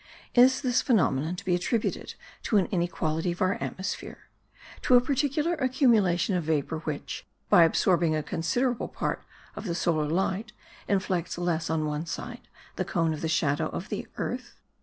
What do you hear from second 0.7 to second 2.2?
phenomenon to be attributed